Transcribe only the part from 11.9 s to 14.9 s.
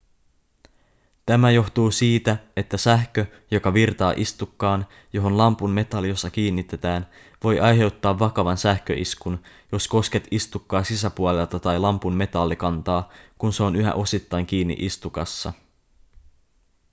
metallikantaa kun se on yhä osittain kiinni